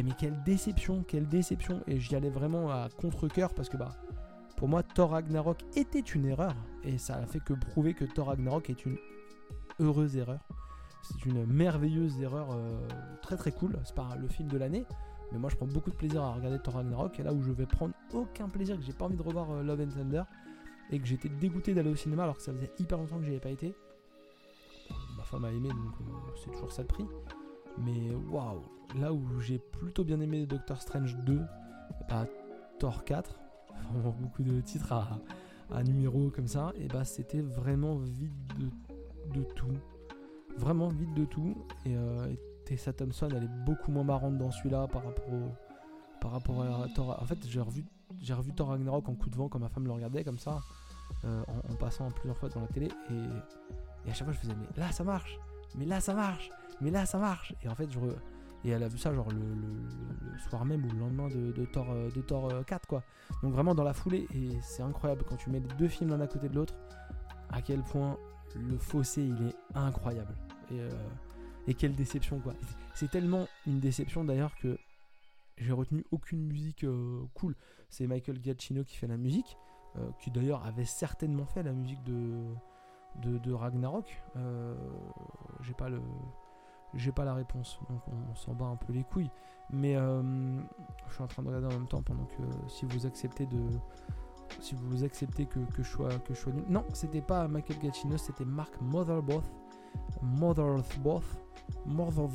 [0.02, 1.82] mais quelle déception, quelle déception.
[1.86, 3.96] Et j'y allais vraiment à contre-coeur parce que bah
[4.56, 6.54] pour moi Thor Ragnarok était une erreur.
[6.84, 8.98] Et ça a fait que prouver que Thor Ragnarok est une
[9.80, 10.40] heureuse erreur.
[11.08, 12.88] C'est une merveilleuse erreur euh,
[13.22, 13.78] très très cool.
[13.84, 14.84] C'est pas le film de l'année.
[15.32, 17.18] Mais moi je prends beaucoup de plaisir à regarder Thor Ragnarok.
[17.20, 19.62] Et là où je vais prendre aucun plaisir, que j'ai pas envie de revoir euh,
[19.62, 20.22] Love and Thunder.
[20.90, 23.30] Et que j'étais dégoûté d'aller au cinéma alors que ça faisait hyper longtemps que j'y
[23.30, 23.74] avais pas été.
[25.16, 27.06] Ma femme a aimé donc euh, c'est toujours ça le prix.
[27.78, 28.62] Mais waouh,
[28.98, 31.40] là où j'ai plutôt bien aimé Doctor Strange 2,
[32.08, 32.26] bah,
[32.78, 33.38] Thor 4,
[34.20, 35.18] beaucoup de titres à,
[35.72, 38.32] à numéro comme ça, et bah c'était vraiment vide
[39.32, 39.66] de, tout.
[40.56, 41.56] Vraiment vide de tout.
[41.84, 45.24] Et, euh, Tessa Thompson, elle est beaucoup moins marrante dans celui-là par rapport,
[46.20, 47.16] par rapport à Thor.
[47.20, 47.84] En fait, j'ai revu
[48.20, 50.60] j'ai revu Thor Ragnarok en coup de vent quand ma femme le regardait comme ça,
[51.24, 52.88] en, passant plusieurs fois dans la télé.
[53.10, 55.38] Et, à chaque fois, je faisais, mais là, ça marche,
[55.76, 57.54] mais là, ça marche, mais là, ça marche.
[57.62, 57.98] Et en fait, je.
[58.64, 61.86] Et elle a vu ça genre le, soir même ou le lendemain de, de Thor,
[61.94, 63.02] de Thor 4 quoi.
[63.42, 66.26] Donc vraiment dans la foulée et c'est incroyable quand tu mets deux films l'un à
[66.26, 66.74] côté de l'autre
[67.50, 68.16] à quel point
[68.56, 70.34] le fossé il est incroyable.
[70.72, 70.80] Et,
[71.68, 72.54] et quelle déception quoi.
[72.94, 74.78] C'est tellement une déception d'ailleurs que
[75.58, 77.54] j'ai retenu aucune musique euh, cool.
[77.88, 79.56] C'est Michael Giacchino qui fait la musique,
[79.96, 84.22] euh, qui d'ailleurs avait certainement fait la musique de, de, Ragnarok.
[84.36, 84.74] Euh,
[85.62, 86.00] j'ai pas le.
[86.94, 89.30] J'ai pas la réponse, donc on, s'en bat un peu les couilles.
[89.70, 92.26] Mais je suis en train de regarder en même temps pendant
[92.68, 93.60] si vous acceptez de,
[94.60, 96.52] si vous acceptez que, que je sois que je sois.
[96.68, 98.72] Non, c'était pas Michael Giacchino, c'était Mark
[100.22, 100.96] Motherboth.
[100.98, 101.24] Motherboth.
[101.86, 102.28] Mother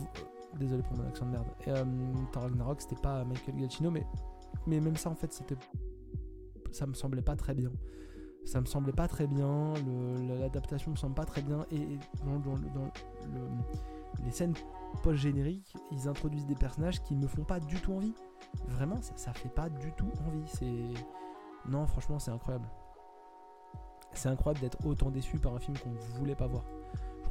[0.59, 1.47] Désolé pour mon accent de merde.
[1.67, 4.05] Euh, c'était pas Michael Giacchino, mais,
[4.67, 5.55] mais même ça, en fait, c'était.
[6.71, 7.71] Ça me semblait pas très bien.
[8.45, 9.73] Ça me semblait pas très bien.
[10.39, 11.65] L'adaptation me semble pas très bien.
[11.71, 12.91] Et dans,
[14.25, 14.53] les scènes
[15.03, 18.13] post-génériques, ils introduisent des personnages qui me font pas du tout envie.
[18.67, 20.93] Vraiment, ça, ça fait pas du tout envie.
[21.67, 22.67] Non, franchement, c'est incroyable.
[24.13, 26.63] C'est incroyable d'être autant déçu par un film qu'on voulait pas voir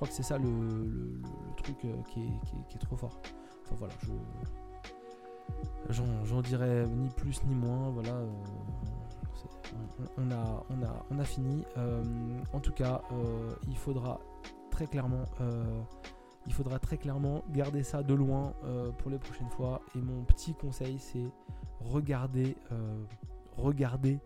[0.00, 1.20] crois que c'est ça le,
[1.58, 2.22] truc euh, qui
[2.74, 3.20] est, trop fort.
[3.64, 4.12] Enfin voilà, je.
[6.24, 7.90] J'en dirais ni plus ni moins.
[7.90, 8.12] Voilà.
[8.12, 8.30] Euh,
[10.16, 11.64] on, a, on, a, on a fini.
[11.76, 12.02] Euh,
[12.54, 13.02] en tout cas,
[13.68, 14.20] il faudra
[14.70, 15.24] très clairement.
[16.46, 18.54] il faudra très clairement garder ça de loin
[18.98, 19.82] pour les prochaines fois.
[19.94, 21.28] Et mon petit conseil, c'est
[21.80, 22.56] regarder,
[23.56, 24.18] regarder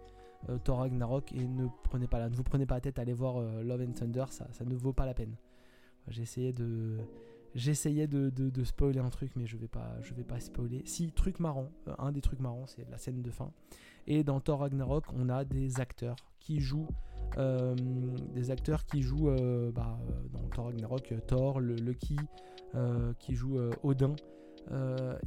[0.62, 3.14] Thor Ragnarok et ne prenez pas la, ne vous prenez pas la tête à aller
[3.14, 5.34] voir Love and Thunder, ça, ça ne vaut pas la peine.
[6.08, 6.98] J'essayais de
[7.54, 10.82] j'essayais de, de, spoiler un truc mais je vais pas je vais pas spoiler.
[10.86, 13.50] Si truc marrant euh, un des trucs marrants c'est la scène de fin.
[14.06, 16.88] Et dans Thor Ragnarok on a des acteurs qui jouent
[17.38, 17.74] euh,
[18.34, 19.98] des acteurs qui jouent euh, bah,
[20.32, 22.16] dans Thor Ragnarok Thor le Loki
[23.20, 24.16] qui joue Odin.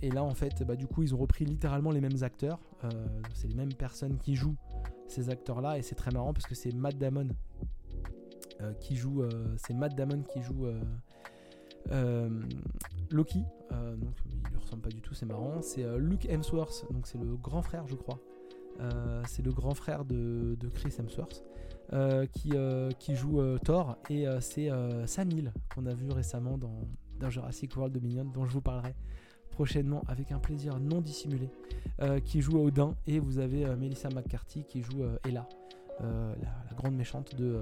[0.01, 2.59] Et là en fait bah, du coup ils ont repris littéralement les mêmes acteurs.
[3.33, 4.57] C'est les mêmes personnes qui jouent
[5.07, 7.29] ces acteurs là et c'est très marrant parce que c'est Matt Damon
[8.79, 10.67] qui joue, euh, c'est Matt Damon qui joue
[11.91, 12.29] euh,
[13.11, 15.61] Loki, donc il lui ressemble pas du tout, c'est marrant.
[15.61, 18.19] C'est Luke Hemsworth, donc c'est le grand frère, je crois.
[19.27, 21.43] c'est le grand frère de, Chris Hemsworth.
[22.33, 22.53] qui,
[22.99, 24.69] qui, joue Thor et c'est
[25.05, 25.29] Sam
[25.73, 26.81] qu'on a vu récemment dans,
[27.19, 28.95] dans, Jurassic World Dominion dont je vous parlerai
[29.51, 31.49] prochainement avec un plaisir non dissimulé
[32.25, 35.47] qui joue Odin et vous avez Melissa McCarthy qui joue Ella
[36.01, 37.61] la, grande méchante de,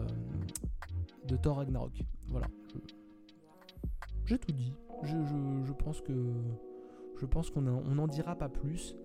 [1.26, 2.04] de Thor Ragnarok.
[2.28, 2.48] Voilà.
[4.26, 4.74] J'ai tout dit.
[5.04, 6.14] Je, pense que
[7.20, 8.96] je pense qu'on n'en dira pas plus.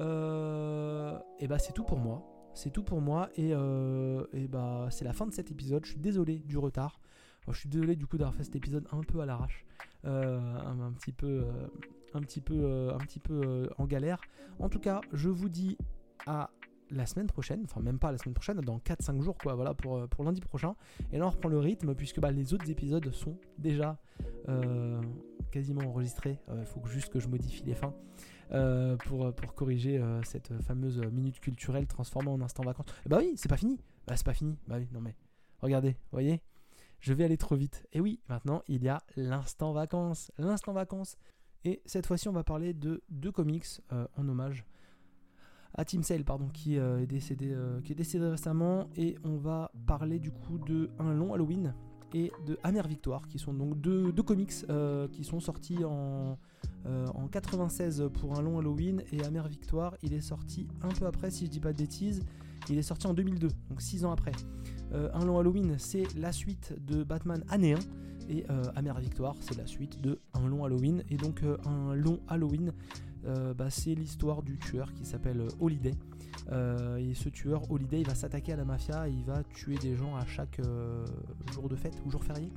[0.00, 2.22] Euh, et bah c'est tout pour moi.
[2.54, 5.84] C'est tout pour moi et, euh, et bah c'est la fin de cet épisode.
[5.84, 7.00] Je suis désolé du retard.
[7.48, 9.64] je suis désolé du coup d'avoir fait cet épisode un peu à l'arrache,
[10.04, 11.44] euh, un, petit peu,
[12.14, 14.20] un petit peu, un petit peu en galère.
[14.58, 15.76] En tout cas, je vous dis
[16.26, 16.50] à
[16.90, 19.96] la semaine prochaine, enfin même pas la semaine prochaine, dans 4-5 jours quoi, voilà pour,
[19.96, 20.74] euh, pour lundi prochain.
[21.12, 23.98] Et là on reprend le rythme puisque bah, les autres épisodes sont déjà
[24.48, 25.00] euh,
[25.50, 26.38] quasiment enregistrés.
[26.56, 27.94] Il faut juste que je modifie les fins
[28.52, 32.86] euh, pour, pour corriger cette fameuse minute culturelle transformée en instant vacances.
[33.06, 33.80] bah oui, c'est pas fini.
[34.06, 34.58] Bah c'est pas fini.
[34.68, 35.14] Bah oui, non mais
[35.60, 36.42] regardez, voyez,
[37.00, 37.86] je vais aller trop vite.
[37.92, 41.16] Et oui, maintenant il y a l'instant vacances, l'instant vacances.
[41.64, 44.64] Et cette fois-ci on va parler de deux comics en hommage
[45.76, 48.88] à Tim Sale, pardon, qui, euh, est décédé, euh, qui est décédé récemment.
[48.96, 51.74] Et on va parler du coup de Un long Halloween
[52.14, 56.38] et de Amère Victoire, qui sont donc deux, comics euh, qui sont sortis en,
[56.86, 59.02] en 96 pour Un long Halloween.
[59.12, 62.24] Et Amère Victoire, il est sorti un peu après, si je dis pas de bêtises.
[62.70, 64.32] Il est sorti en 2002, donc 6 ans après.
[64.92, 67.78] un long Halloween, c'est la suite de Batman année 1.
[68.28, 71.04] Et Amère Victoire, c'est la suite de Un long Halloween.
[71.10, 72.72] Et donc un long Halloween,
[73.26, 75.94] euh, bah, c'est l'histoire du tueur qui s'appelle Holiday.
[76.52, 79.76] Euh, et ce tueur, Holiday, il va s'attaquer à la mafia et il va tuer
[79.76, 81.04] des gens à chaque euh,
[81.52, 82.50] jour de fête ou jour férié.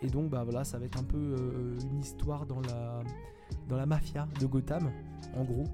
[0.00, 1.34] et donc bah voilà, ça va être un peu
[1.82, 3.02] une histoire dans la,
[3.68, 4.90] dans la mafia de Gotham,
[5.34, 5.64] en gros,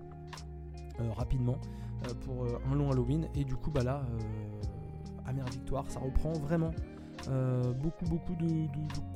[1.14, 1.58] rapidement,
[2.24, 3.28] pour un long Halloween.
[3.34, 4.02] Et du coup bah là,
[5.26, 6.72] Amère Victoire, ça reprend vraiment
[7.28, 8.66] euh, beaucoup beaucoup de,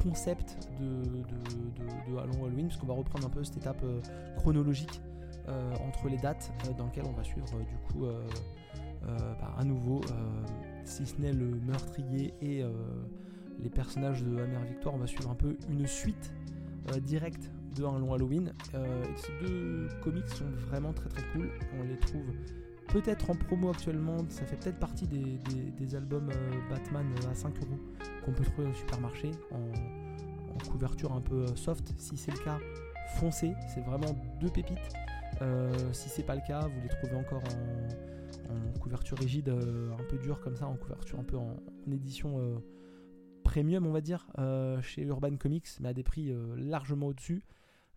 [0.02, 1.02] concepts de,
[2.10, 4.00] de, Halloween, puisqu'on va reprendre un peu cette étape euh,
[4.36, 5.00] chronologique
[5.48, 8.06] euh, entre les dates dans lesquelles on va suivre du coup
[9.02, 10.00] bah, à nouveau,
[10.84, 12.62] si ce n'est le meurtrier et
[13.58, 16.34] les personnages de Amère Victoire, on va suivre un peu une suite
[17.02, 18.52] directe de long Halloween.
[19.16, 22.26] ces deux comics sont vraiment très très cool, on les trouve
[22.88, 26.28] peut-être en promo actuellement, ça fait peut-être partie des, albums
[26.68, 27.78] Batman à 5 euros
[28.24, 31.94] qu'on peut trouver au supermarché en, couverture un peu soft.
[31.98, 32.58] Si c'est le cas,
[33.16, 34.78] foncez, c'est vraiment deux pépites.
[35.92, 40.16] si c'est pas le cas, vous les trouvez encore en couverture rigide, euh, un peu
[40.18, 41.56] dure comme ça, en couverture un peu en,
[41.92, 42.58] édition euh,
[43.44, 47.42] premium, on va dire, euh, chez Urban Comics, mais à des prix largement au-dessus.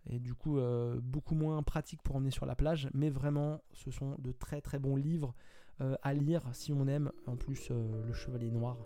[0.08, 0.58] Et du coup,
[1.02, 2.88] beaucoup moins pratique pour emmener sur la plage.
[2.92, 5.34] Mais vraiment, ce sont de très très bons livres
[5.78, 7.12] à lire si on aime.
[7.26, 8.76] En plus, Le Chevalier Noir.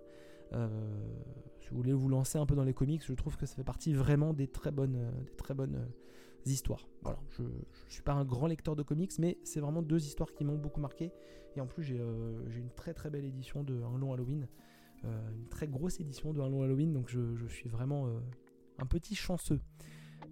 [0.53, 3.65] si vous voulez vous lancer un peu dans les comics, je trouve que ça fait
[3.65, 5.89] partie vraiment des très bonnes, des très bonnes
[6.45, 6.87] histoires.
[7.03, 7.49] Voilà, je ne
[7.89, 10.81] suis pas un grand lecteur de comics, mais c'est vraiment deux histoires qui m'ont beaucoup
[10.81, 11.13] marqué.
[11.57, 14.47] Et en plus, j'ai euh, une très très belle édition de Un long Halloween,
[15.05, 18.19] euh, une très grosse édition de Un long Halloween, donc je, suis vraiment euh,
[18.79, 19.61] un petit chanceux.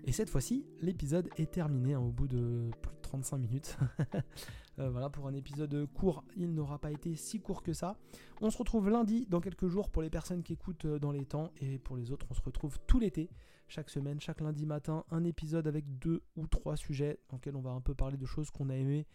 [0.04, 3.78] Et cette fois-ci, l'épisode est terminé hein, au bout de plus de 35 minutes.
[4.76, 7.96] voilà, pour un épisode court, il n'aura pas été si court que ça.
[8.40, 11.50] On se retrouve lundi dans quelques jours pour les personnes qui écoutent dans les temps,
[11.60, 13.30] et pour les autres, on se retrouve tout l'été
[13.68, 17.62] chaque semaine, chaque lundi matin, un épisode avec deux ou trois sujets dans lesquels on
[17.62, 19.06] va un peu parler de choses qu'on a aimées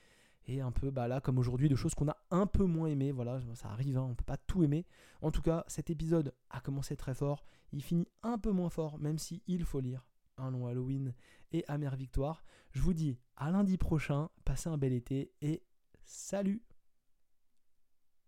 [0.48, 3.12] et un peu, bah là, comme aujourd'hui, de choses qu'on a un peu moins aimées.
[3.12, 4.86] Voilà, ça arrive, hein, on peut pas tout aimer.
[5.22, 8.98] En tout cas, cet épisode a commencé très fort, il finit un peu moins fort,
[8.98, 10.09] même si faut lire
[10.40, 11.14] un long Halloween
[11.52, 12.44] et Amère Victoire.
[12.72, 15.64] Je vous dis à lundi prochain, passez un bel été et
[16.04, 16.62] salut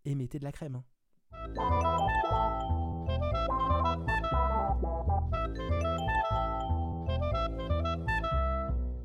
[0.05, 0.75] Et mettez de la crème.
[0.75, 0.85] Hein.